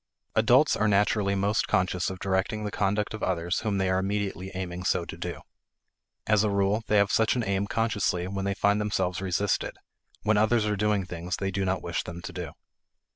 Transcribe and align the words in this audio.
Adults 0.33 0.75
are 0.75 0.87
naturally 0.87 1.35
most 1.35 1.67
conscious 1.67 2.09
of 2.09 2.17
directing 2.17 2.63
the 2.63 2.71
conduct 2.71 3.13
of 3.13 3.21
others 3.21 3.63
when 3.63 3.77
they 3.77 3.87
are 3.87 3.99
immediately 3.99 4.49
aiming 4.55 4.83
so 4.83 5.05
to 5.05 5.15
do. 5.15 5.41
As 6.25 6.43
a 6.43 6.49
rule, 6.49 6.81
they 6.87 6.97
have 6.97 7.11
such 7.11 7.35
an 7.35 7.43
aim 7.43 7.67
consciously 7.67 8.27
when 8.27 8.43
they 8.45 8.55
find 8.55 8.81
themselves 8.81 9.21
resisted; 9.21 9.77
when 10.23 10.37
others 10.37 10.65
are 10.65 10.75
doing 10.75 11.05
things 11.05 11.35
they 11.35 11.51
do 11.51 11.65
not 11.65 11.83
wish 11.83 12.01
them 12.01 12.19
to 12.23 12.33
do. 12.33 12.53